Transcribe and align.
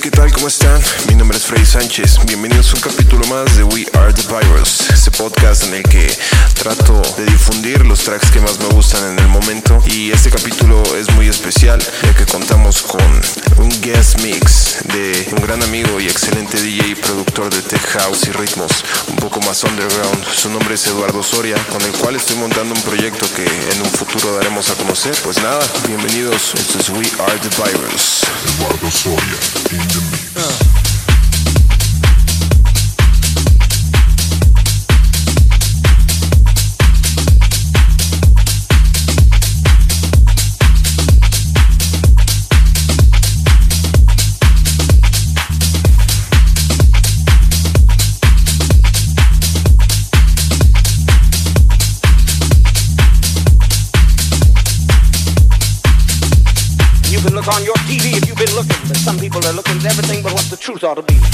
¿Qué 0.00 0.10
tal? 0.10 0.32
¿Cómo 0.32 0.48
están? 0.48 0.80
Mi 1.08 1.14
nombre 1.14 1.36
es 1.36 1.44
Freddy 1.44 1.66
Sánchez. 1.66 2.24
Bienvenidos 2.24 2.72
a 2.72 2.76
un 2.76 2.80
capítulo 2.80 3.26
más 3.26 3.56
de 3.56 3.64
We 3.64 3.86
Are 3.94 4.12
the 4.14 4.22
Virus, 4.22 4.88
este 4.88 5.10
podcast 5.10 5.64
en 5.64 5.74
el 5.74 5.82
que 5.82 6.16
trato 6.54 7.02
de 7.18 7.26
difundir 7.26 7.84
los 7.84 8.00
tracks 8.00 8.30
que 8.30 8.40
más 8.40 8.58
me 8.60 8.66
gustan 8.68 9.12
en 9.12 9.18
el 9.18 9.28
momento. 9.28 9.82
Y 9.86 10.10
este 10.10 10.30
capítulo 10.30 10.82
es 10.96 11.10
muy 11.14 11.28
especial 11.28 11.82
ya 12.02 12.14
que 12.14 12.24
contamos 12.24 12.82
con 12.82 13.02
un 13.58 13.68
guest 13.82 14.20
mix 14.20 14.78
de 14.84 15.28
un 15.36 15.42
gran 15.42 15.62
amigo 15.62 16.00
y 16.00 16.06
excelente 16.06 16.60
DJ 16.60 16.88
y 16.88 16.94
productor 16.94 17.52
de 17.52 17.60
tech 17.60 17.84
house 17.98 18.26
y 18.26 18.32
ritmos 18.32 18.84
un 19.08 19.16
poco 19.16 19.40
más 19.42 19.62
underground. 19.64 20.24
Su 20.34 20.48
nombre 20.50 20.76
es 20.76 20.86
Eduardo 20.86 21.22
Soria, 21.22 21.56
con 21.70 21.82
el 21.82 21.92
cual 21.92 22.16
estoy 22.16 22.36
montando 22.36 22.74
un 22.74 22.82
proyecto 22.82 23.26
que 23.34 23.44
en 23.44 23.82
un 23.82 23.90
futuro 23.90 24.34
daremos 24.36 24.70
a 24.70 24.74
conocer. 24.74 25.14
Pues 25.24 25.42
nada, 25.42 25.60
bienvenidos. 25.86 26.54
Esto 26.54 26.78
es 26.78 26.88
We 26.88 27.04
Are 27.26 27.38
the 27.38 27.50
Virus. 27.62 28.22
Eduardo 28.56 28.90
Soria. 28.90 29.89
me. 29.98 30.18
Uh. 30.36 30.99
Ought 60.90 60.94
to 60.96 61.02
be. 61.02 61.29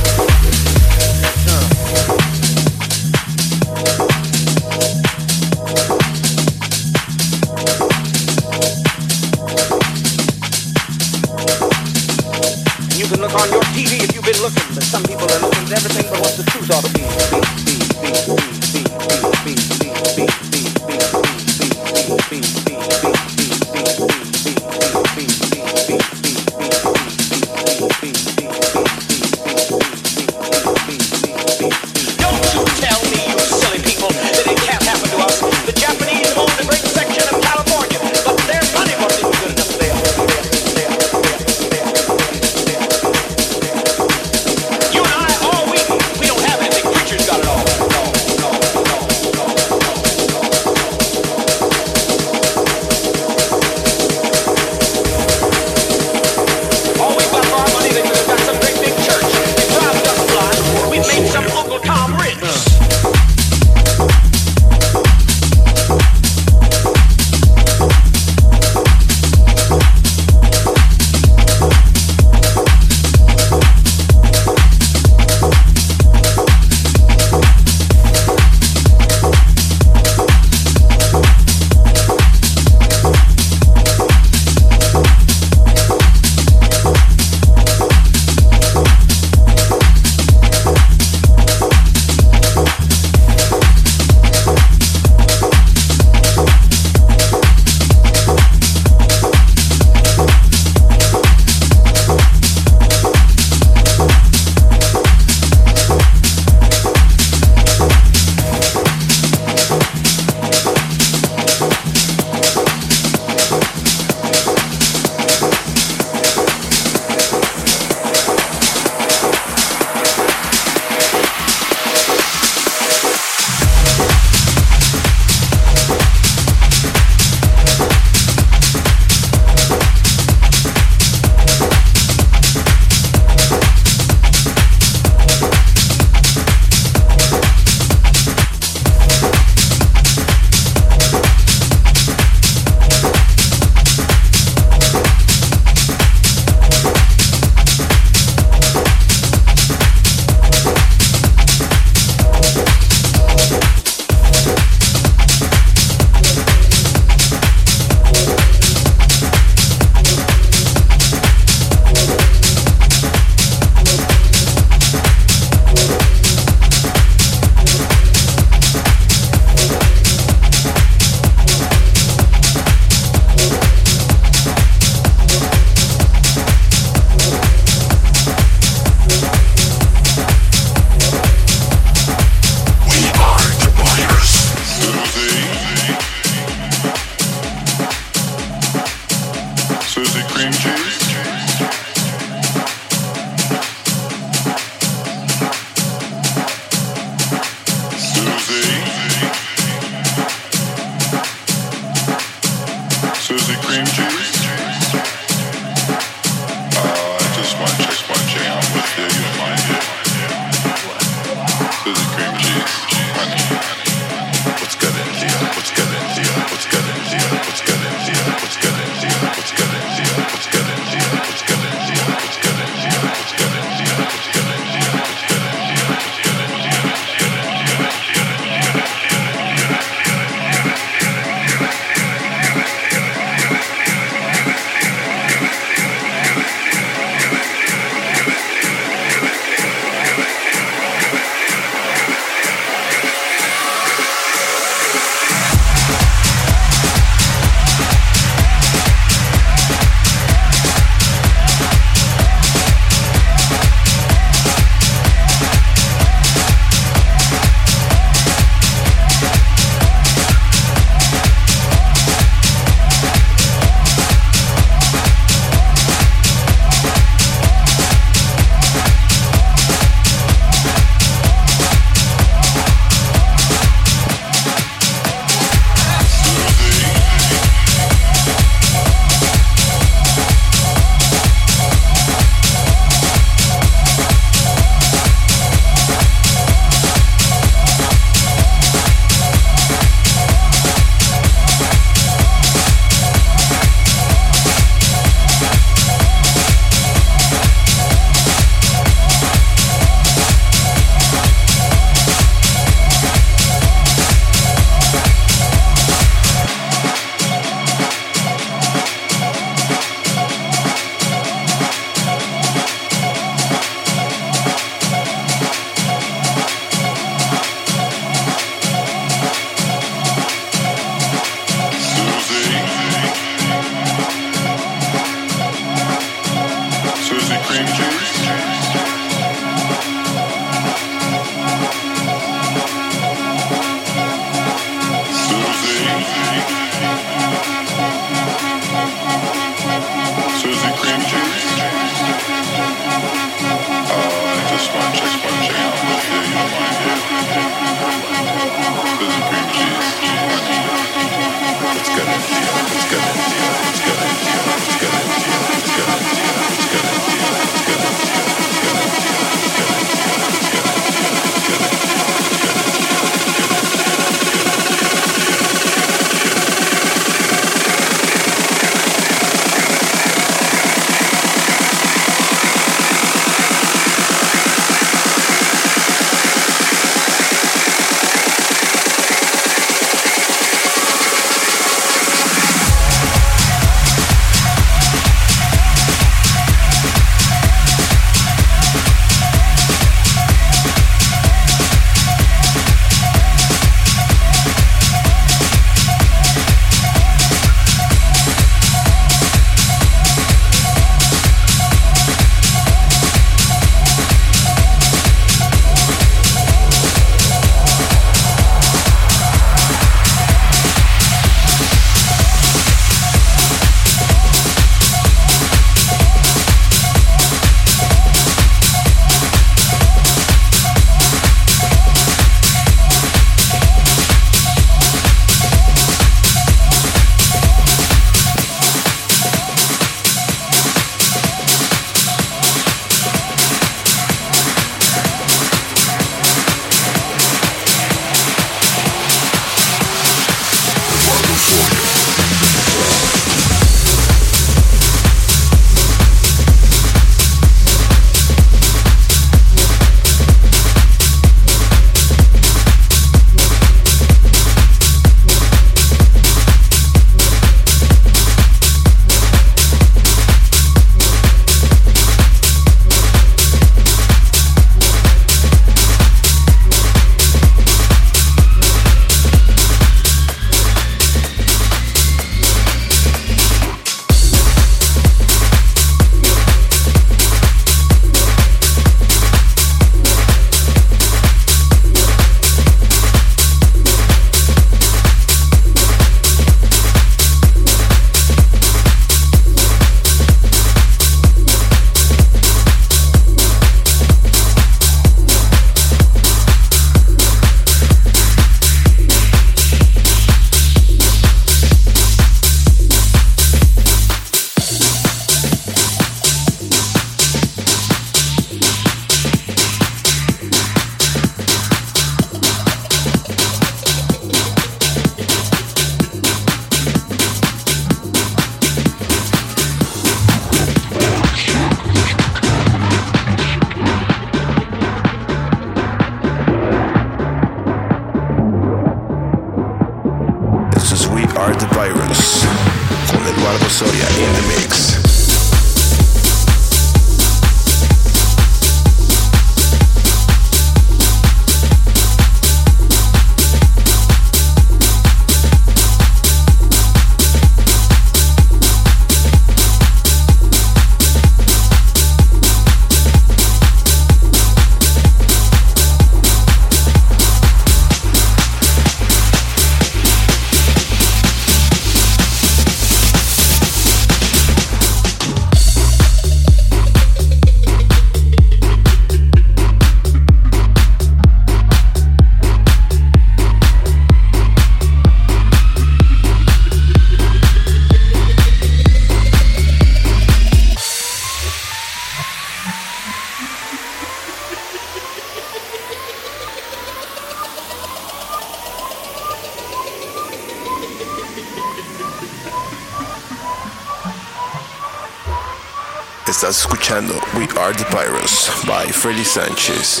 Estás 596.40 596.60
escuchando 596.60 597.12
We 597.34 597.46
Are 597.60 597.74
the 597.74 597.84
Pyros 597.90 598.48
by 598.66 598.90
Freddy 598.90 599.24
Sánchez. 599.24 600.00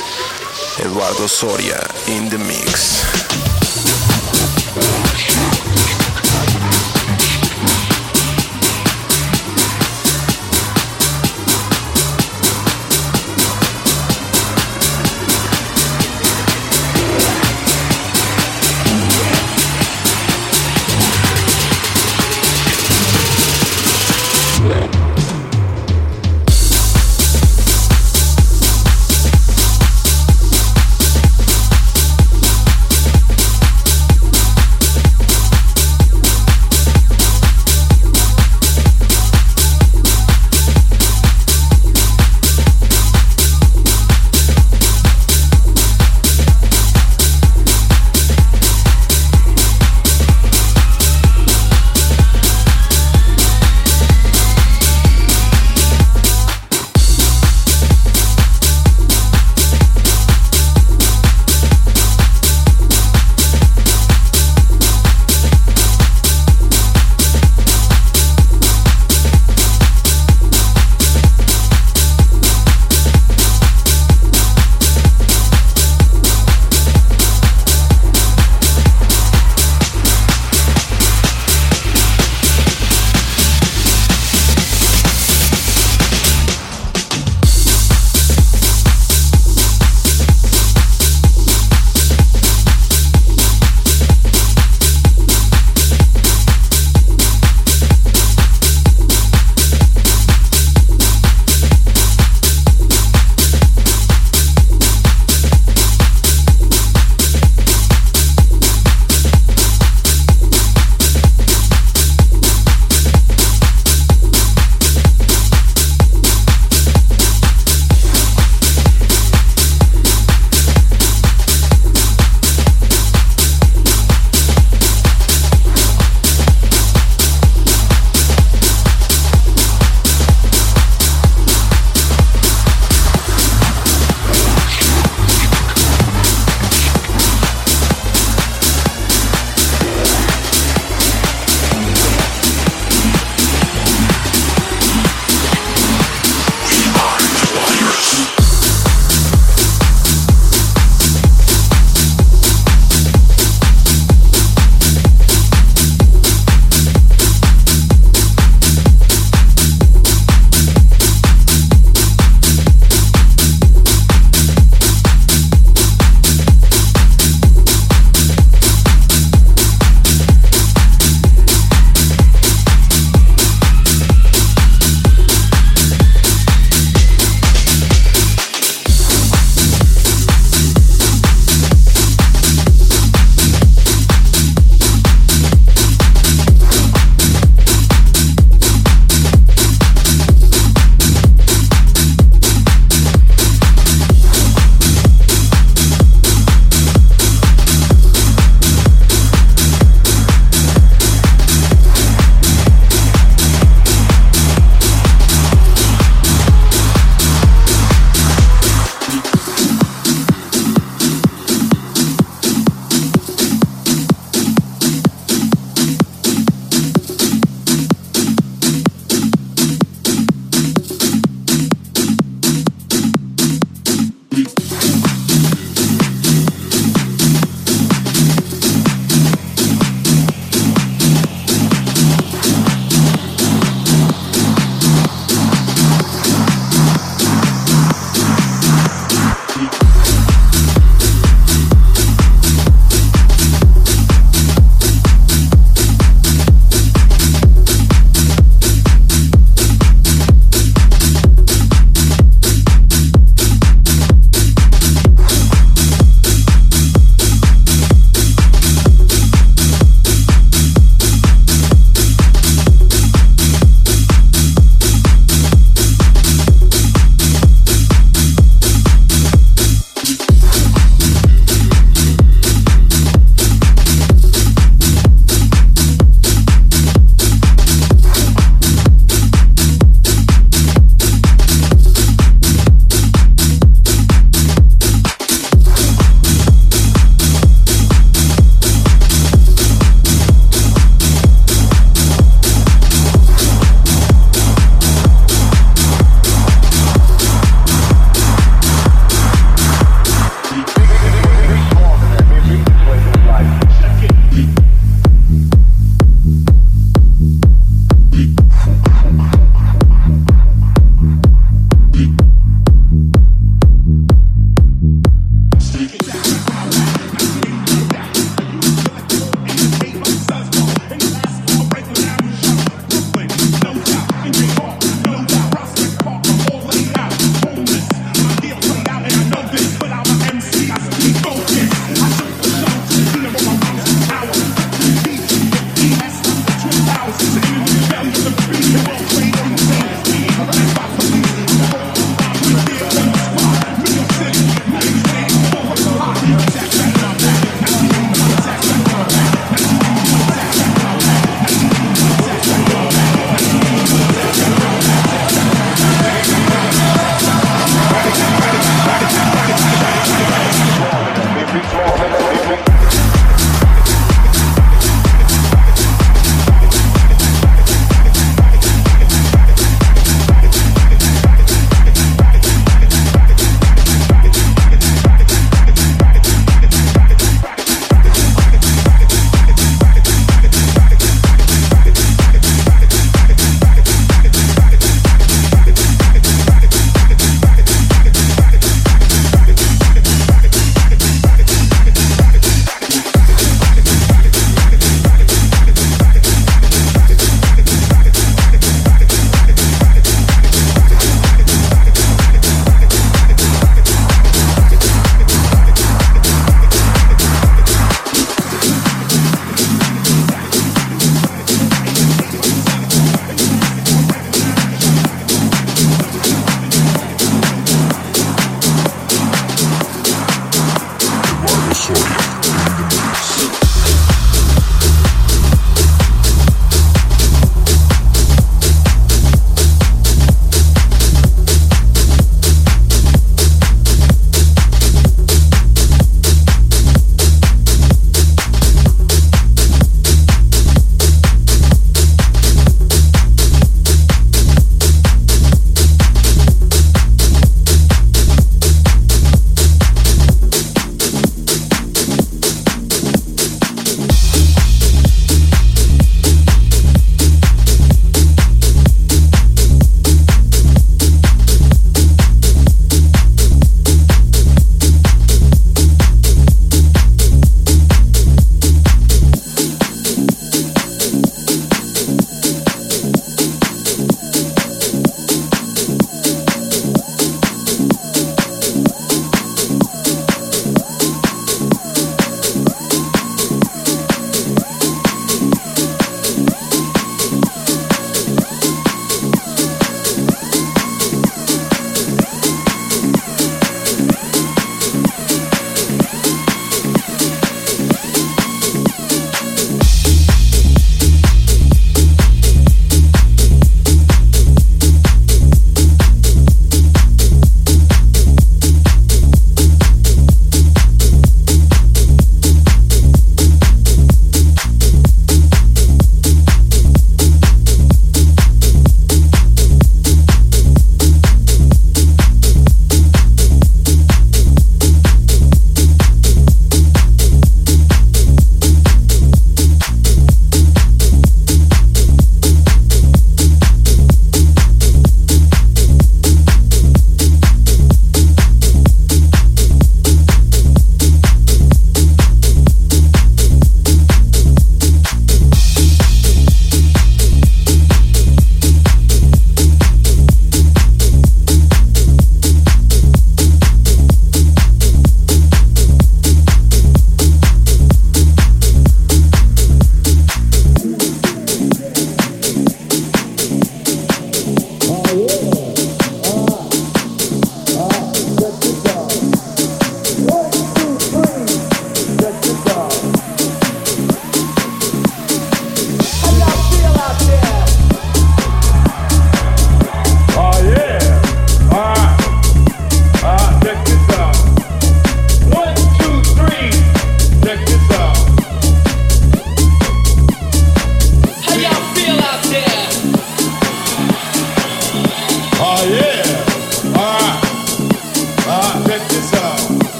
Eduardo 0.80 1.28
Soria 1.28 1.86
in 2.08 2.30
the 2.30 2.38
mix. 2.38 3.49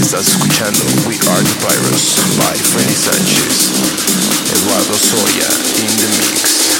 Estás 0.00 0.28
escuchando 0.28 0.80
We 1.06 1.14
Are 1.28 1.42
the 1.42 1.56
Virus 1.60 2.16
by 2.38 2.56
Freddy 2.56 2.94
Sánchez. 2.94 3.70
Eduardo 4.50 4.96
Soria 4.96 5.46
in 5.76 5.96
the 5.98 6.08
mix. 6.16 6.79